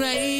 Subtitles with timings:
[0.00, 0.39] crazy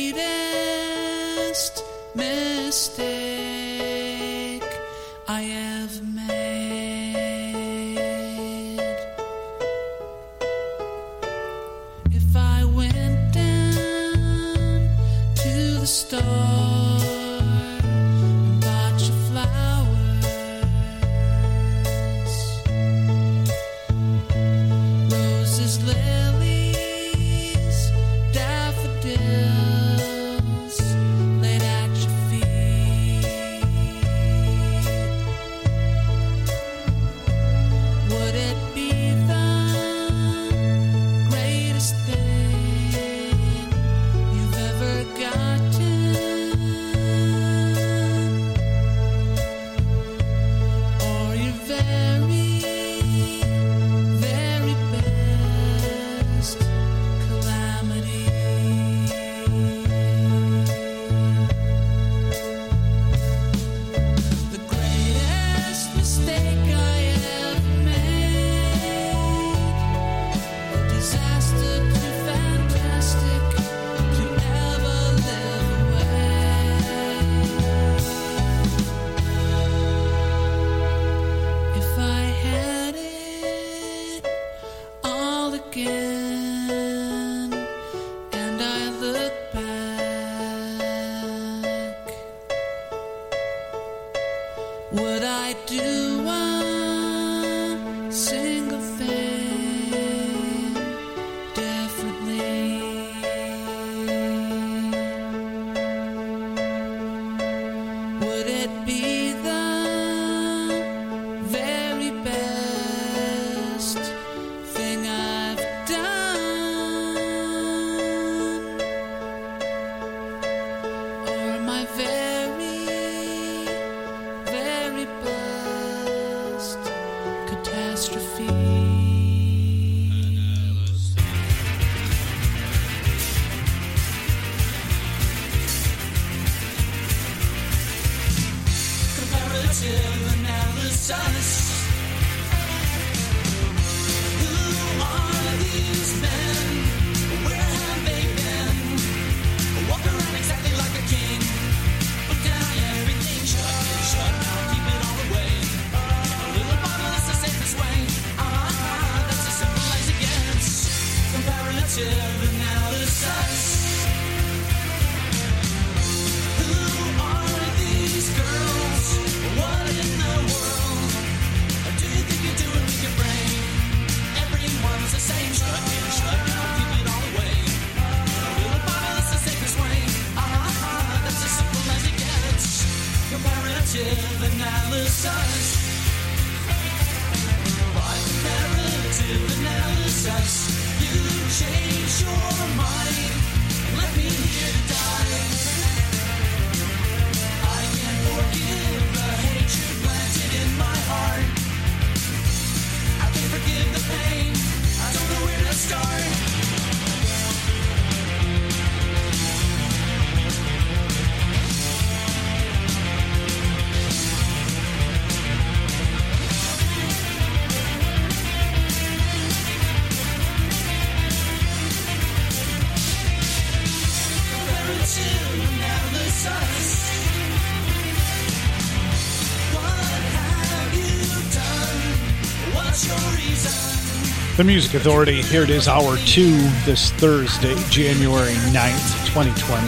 [234.60, 235.41] The Music Authority.
[235.41, 236.54] Here it is, hour two,
[236.84, 239.86] this Thursday, January 9th, 2020.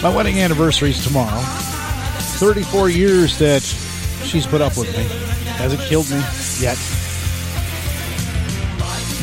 [0.00, 1.40] My wedding anniversary is tomorrow.
[2.38, 3.64] 34 years that
[4.22, 5.02] she's put up with me.
[5.54, 6.18] Hasn't killed me
[6.60, 6.78] yet.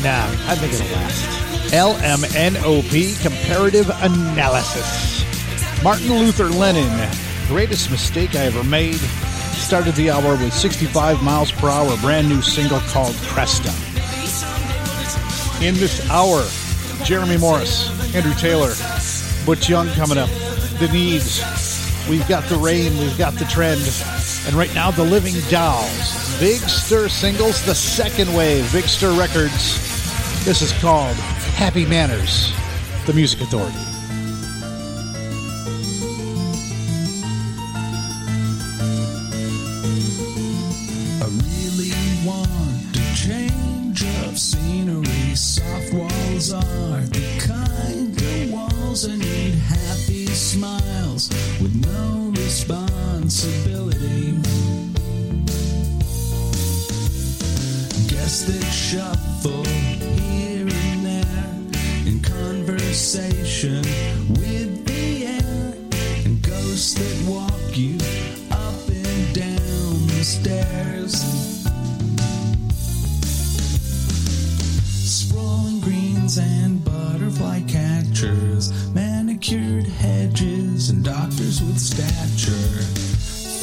[0.04, 1.24] Nah, I think it'll last.
[1.72, 5.24] LMNOP, Comparative Analysis.
[5.82, 7.08] Martin Luther Lennon,
[7.48, 9.00] greatest mistake I ever made
[9.64, 13.72] started the hour with 65 miles per hour, brand new single called Cresta.
[15.62, 16.44] In this hour,
[17.02, 18.74] Jeremy Morris, Andrew Taylor,
[19.46, 20.28] Butch Young coming up,
[20.80, 21.40] The Needs,
[22.10, 23.80] we've got The Rain, we've got The Trend,
[24.46, 26.38] and right now, The Living Dolls.
[26.38, 30.44] Big Stir singles, the second wave, Big Stir Records.
[30.44, 31.16] This is called
[31.56, 32.52] Happy Manners,
[33.06, 33.93] The Music Authority.
[80.90, 82.50] and doctors with stature,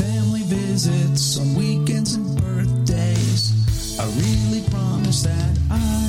[0.01, 3.99] family visits on weekends and birthdays.
[3.99, 6.00] I really promise that I.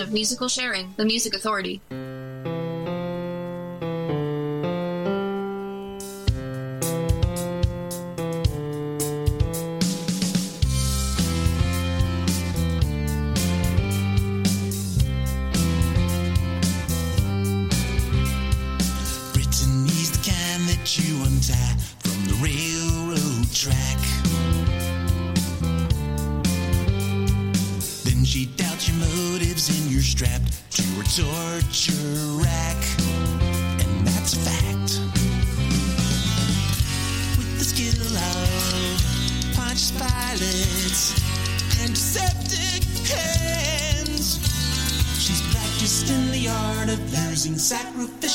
[0.00, 1.80] of musical sharing, the Music Authority.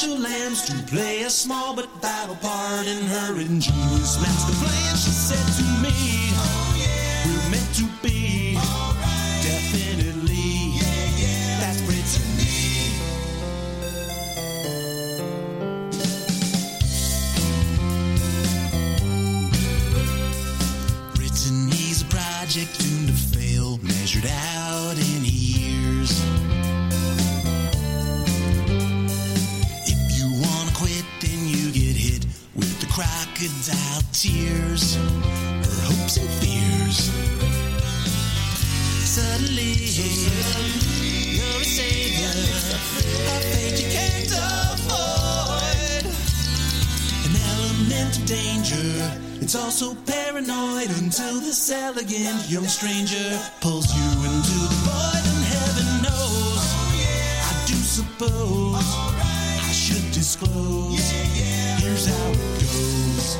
[0.07, 4.95] Sacrificial lambs to play a small but vital part in her ingenious master plan.
[4.95, 5.91] She said to me,
[6.33, 6.86] Oh yeah,
[49.79, 56.65] Also paranoid until this elegant young stranger pulls you into the void, and heaven knows.
[57.45, 61.11] I do suppose I should disclose.
[61.79, 63.37] Here's how it goes.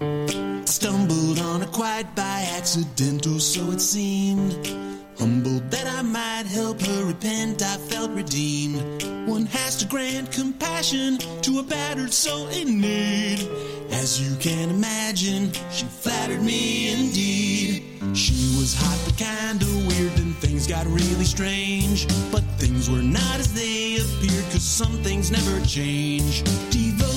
[0.00, 4.99] I Stumbled on her quite by accidental, so it seemed.
[5.20, 8.80] Humbled that I might help her repent, I felt redeemed.
[9.28, 13.46] One has to grant compassion to a battered soul in need.
[13.92, 17.82] As you can imagine, she flattered me indeed.
[18.16, 22.06] She was hot but kinda weird, then things got really strange.
[22.32, 26.42] But things were not as they appeared, cause some things never change.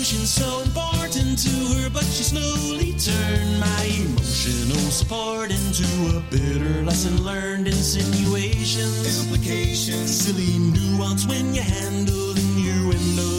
[0.03, 7.23] So important to her, but she slowly turned my emotional support into a bitter lesson
[7.23, 9.23] learned insinuations.
[9.23, 10.11] Implications.
[10.11, 13.31] Silly nuance when you handle innuendo.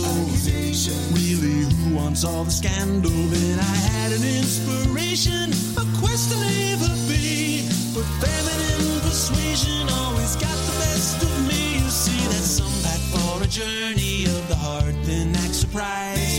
[1.13, 3.11] Really, who wants all the scandal?
[3.11, 7.69] Then I had an inspiration, a quest to leave a be.
[7.93, 11.75] But feminine persuasion always got the best of me.
[11.85, 16.34] You see that's some pack for a journey of the heart, then act surprised.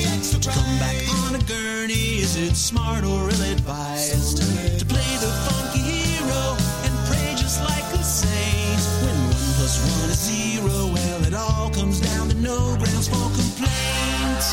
[0.46, 4.38] To come back on a gurney, is it smart or ill advised?
[4.78, 8.80] To play the funky hero and pray just like a saint.
[9.02, 13.26] When one plus one is zero, well, it all comes down to no grounds for
[13.34, 14.46] complaint.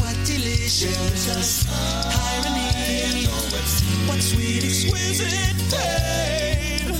[0.00, 0.16] What
[0.70, 2.11] sweet,
[4.64, 6.94] exquisite pain.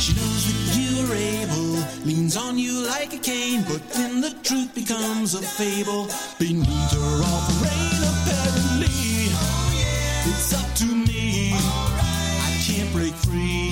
[0.00, 4.34] She knows that you are able, leans on you like a cane, but then the
[4.42, 6.08] truth becomes a fable.
[6.38, 9.32] Beneath her offering, apparently.
[10.30, 11.52] It's up to me.
[11.54, 13.71] I can't break free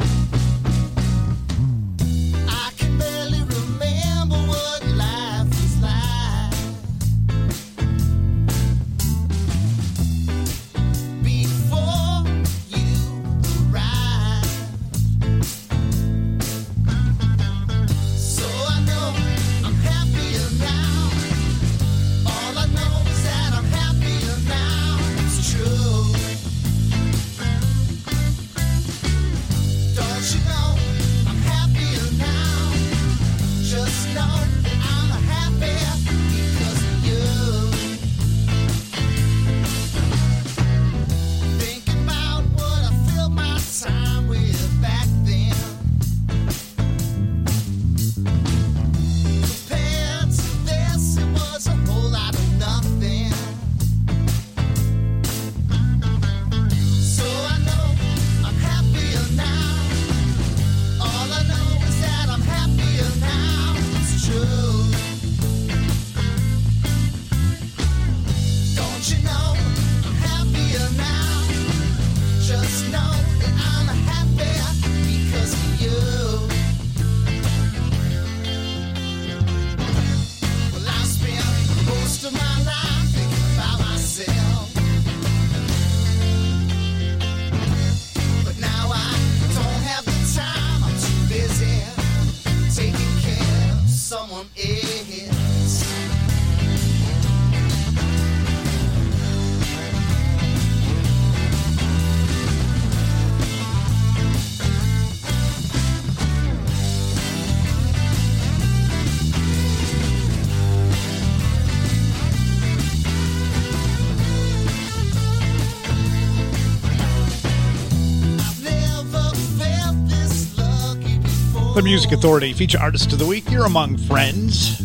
[121.81, 123.49] The Music Authority feature artist of the week.
[123.49, 124.79] You're among friends.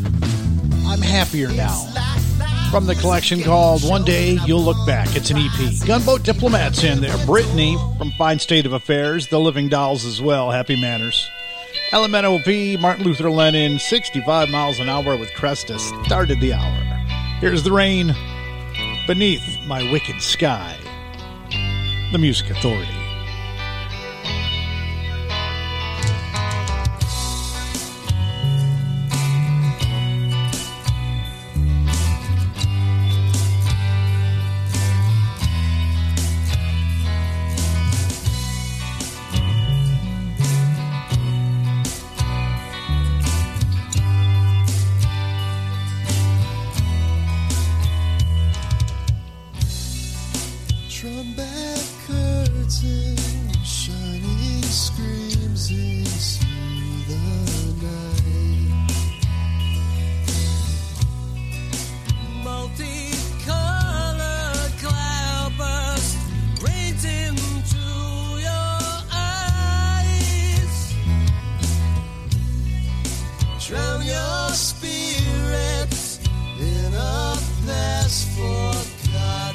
[0.87, 1.85] I'm happier now.
[2.71, 5.15] From the collection called One Day You'll Look Back.
[5.15, 5.87] It's an EP.
[5.87, 7.15] Gunboat Diplomats in there.
[7.27, 9.29] Brittany from Fine State of Affairs.
[9.29, 10.51] The Living Dolls as well.
[10.51, 11.29] Happy Manners.
[11.91, 16.81] LMNOP, Martin Luther Lennon, 65 miles an hour with Cresta started the hour.
[17.41, 18.15] Here's the rain
[19.07, 20.75] beneath my wicked sky.
[22.13, 22.96] The Music Authority.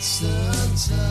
[0.01, 1.10] Sometimes.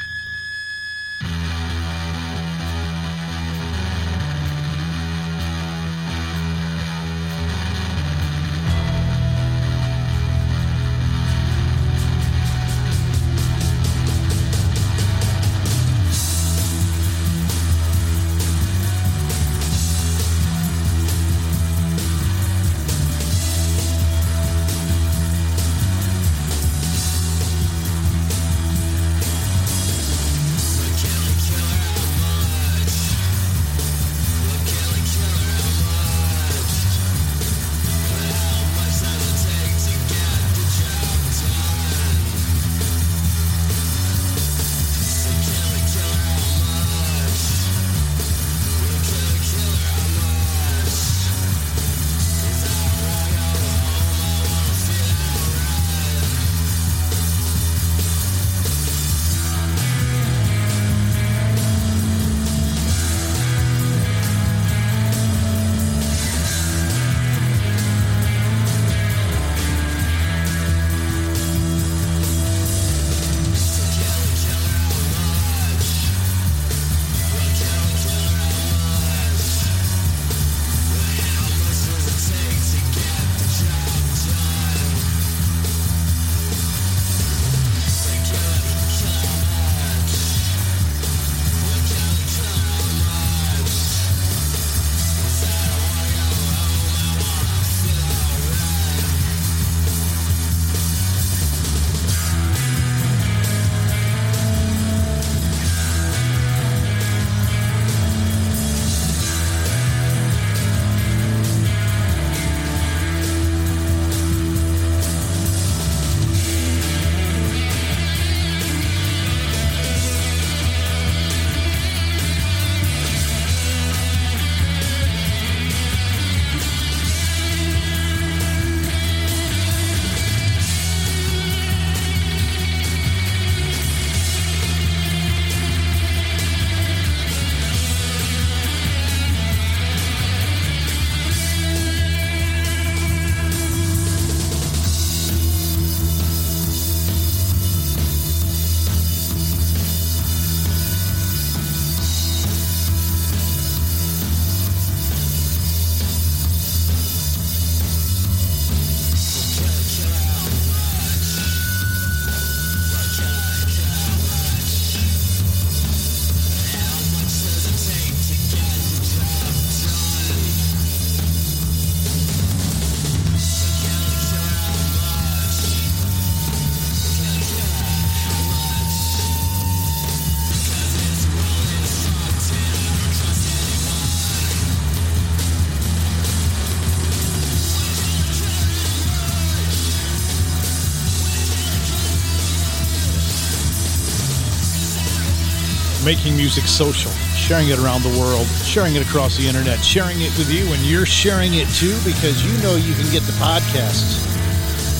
[196.17, 200.37] Making music social, sharing it around the world, sharing it across the internet, sharing it
[200.37, 204.19] with you, and you're sharing it too because you know you can get the podcasts.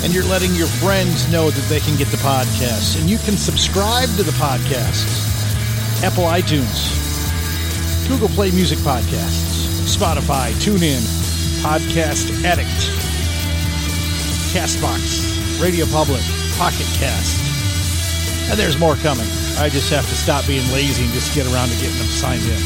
[0.06, 2.98] And you're letting your friends know that they can get the podcasts.
[2.98, 5.28] And you can subscribe to the podcasts.
[6.02, 6.80] Apple iTunes,
[8.08, 11.04] Google Play Music Podcasts, Spotify, TuneIn,
[11.60, 12.80] Podcast Addict,
[14.56, 16.24] Castbox, Radio Public,
[16.56, 17.36] Pocket Cast.
[18.50, 19.28] And there's more coming.
[19.58, 22.44] I just have to stop being lazy and just get around to getting them signed
[22.44, 22.62] in.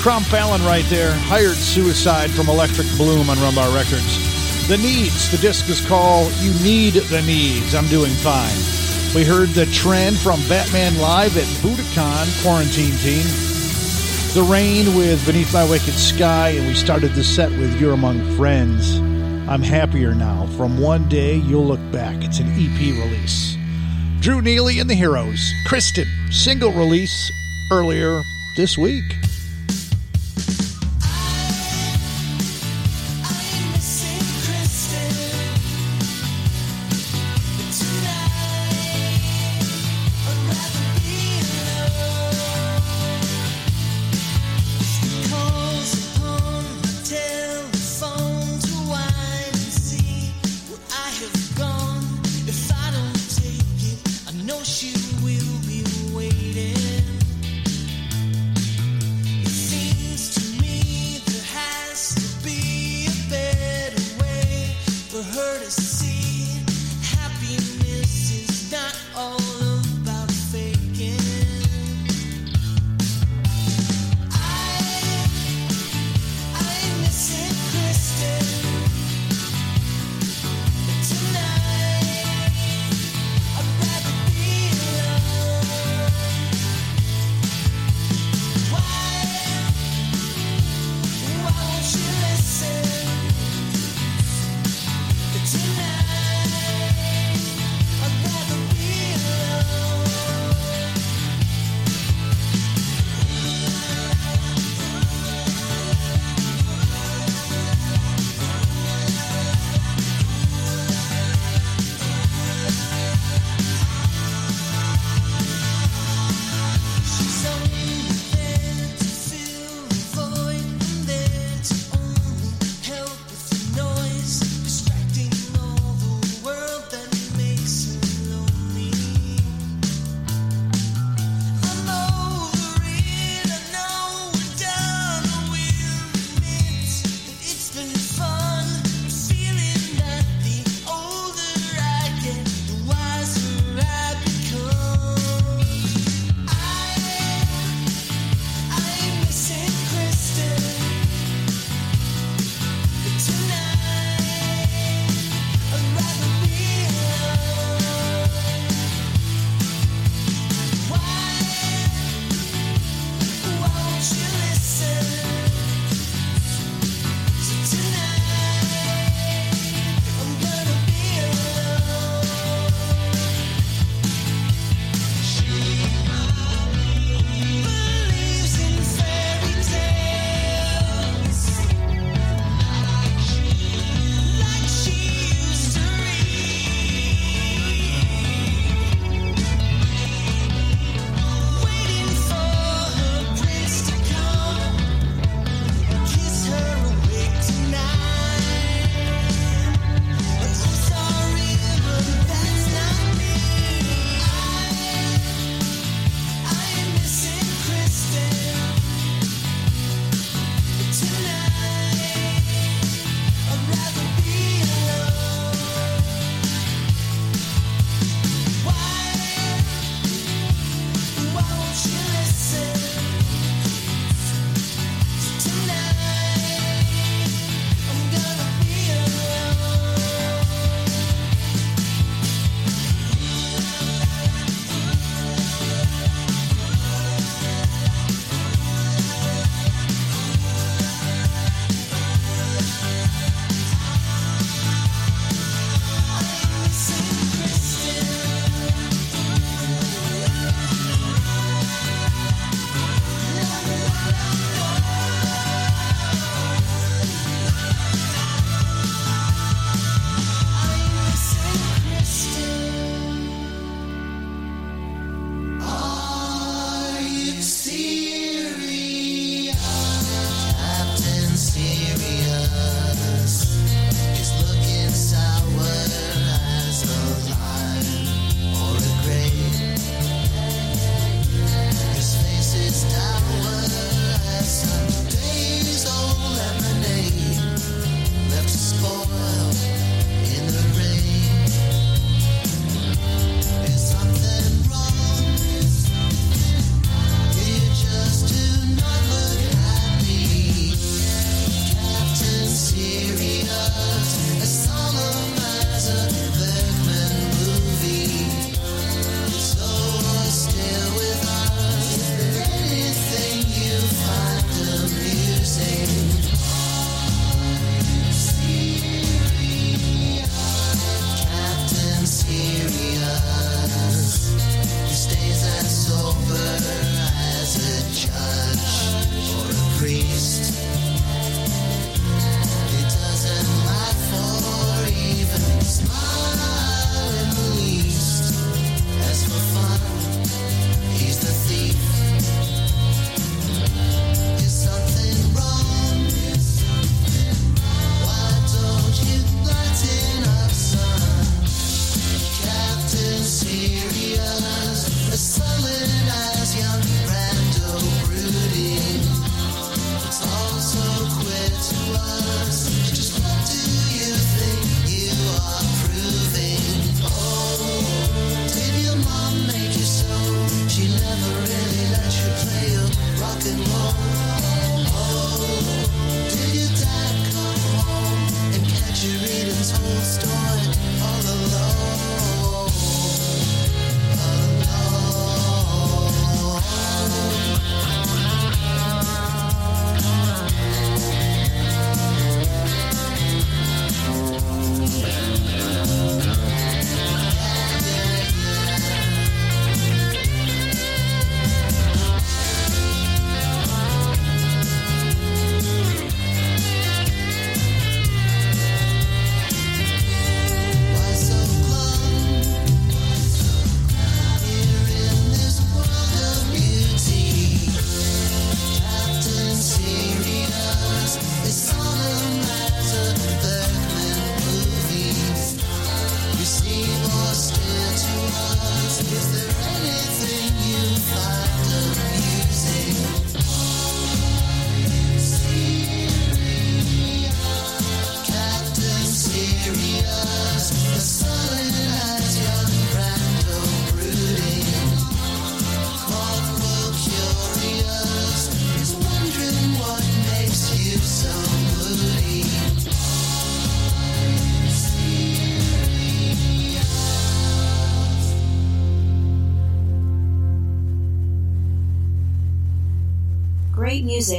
[0.00, 1.12] Crom Fallon right there.
[1.12, 4.68] Hired Suicide from Electric Bloom on Rumbar Records.
[4.68, 5.30] The Needs.
[5.30, 7.74] The disc is called You Need the Needs.
[7.74, 8.56] I'm doing fine.
[9.14, 13.24] We heard the trend from Batman Live at Budokan Quarantine Team.
[14.34, 18.20] The Rain with Beneath My Wicked Sky, and we started the set with You're Among
[18.36, 18.98] Friends.
[19.48, 20.46] I'm happier now.
[20.56, 22.22] From One Day You'll Look Back.
[22.22, 23.57] It's an EP release.
[24.20, 25.52] Drew Neely and the Heroes.
[25.64, 27.30] Kristen, single release
[27.70, 28.20] earlier
[28.56, 29.04] this week.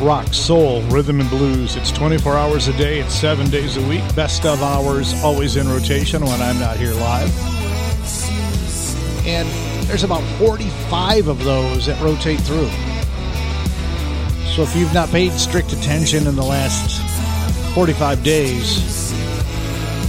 [0.00, 1.76] Rock, soul, rhythm, and blues.
[1.76, 4.02] It's 24 hours a day, it's seven days a week.
[4.14, 7.28] Best of hours always in rotation when I'm not here live.
[9.26, 9.48] And
[9.88, 12.70] there's about 45 of those that rotate through.
[14.54, 17.02] So if you've not paid strict attention in the last
[17.74, 19.10] 45 days,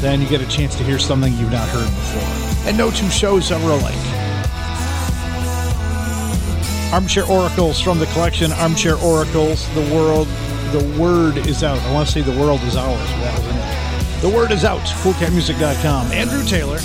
[0.02, 2.68] then you get a chance to hear something you've not heard before.
[2.68, 4.09] And no two shows ever alike.
[6.92, 9.68] Armchair Oracles from the collection Armchair Oracles.
[9.76, 10.28] The world,
[10.72, 11.80] the word is out.
[11.80, 14.22] I want to say the world is ours, that wasn't it.
[14.22, 14.82] The word is out.
[14.82, 16.12] CoolCatMusic.com.
[16.12, 16.80] Andrew Taylor,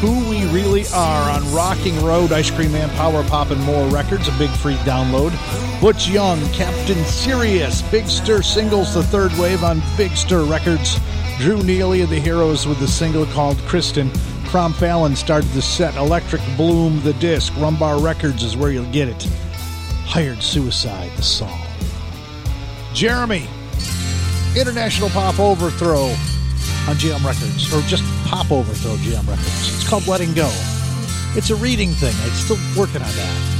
[0.00, 4.26] who we really are on Rocking Road, Ice Cream Man, Power Pop, and more records.
[4.26, 5.32] A big free download.
[5.80, 10.98] Butch Young, Captain Sirius, Big Stir singles, the third wave on Big Stir Records.
[11.38, 14.10] Drew Neely of the Heroes with the single called Kristen.
[14.54, 15.96] Crom Fallon started the set.
[15.96, 17.52] Electric Bloom, the disc.
[17.54, 19.24] Rumbar Records is where you'll get it.
[20.04, 21.60] Hired Suicide, the song.
[22.92, 23.48] Jeremy,
[24.56, 29.74] International Pop Overthrow on GM Records, or just Pop Overthrow GM Records.
[29.74, 30.48] It's called Letting Go.
[31.34, 32.14] It's a reading thing.
[32.22, 33.53] I'm still working on that.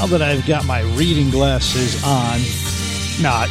[0.00, 2.40] Now that I've got my reading glasses on,
[3.20, 3.50] not.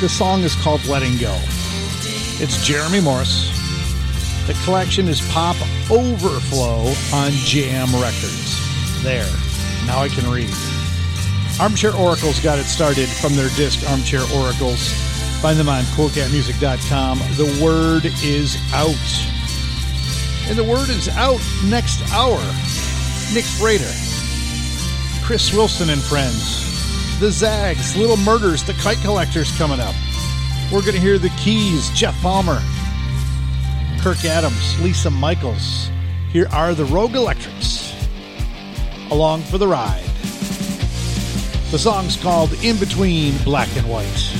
[0.00, 1.38] The song is called Letting Go.
[2.40, 3.52] It's Jeremy Morris.
[4.46, 5.56] The collection is Pop
[5.90, 9.02] Overflow on Jam Records.
[9.02, 9.28] There.
[9.84, 10.48] Now I can read.
[11.60, 14.88] Armchair Oracles got it started from their disc Armchair Oracles.
[15.42, 17.18] Find them on coolcatmusic.com.
[17.36, 18.96] The word is out.
[20.48, 22.40] And the word is out next hour.
[23.34, 23.92] Nick Frater,
[25.28, 29.94] Chris Wilson and friends, the Zags, Little Murders, the Kite Collectors coming up.
[30.72, 32.62] We're going to hear the Keys, Jeff Palmer,
[34.00, 35.90] Kirk Adams, Lisa Michaels.
[36.32, 37.94] Here are the Rogue Electrics,
[39.10, 40.02] along for the ride.
[41.72, 44.32] The song's called In Between Black and White.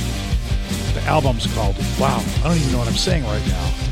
[0.95, 3.88] The album's called Wow, I don't even know what I'm saying right now.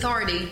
[0.00, 0.48] Authority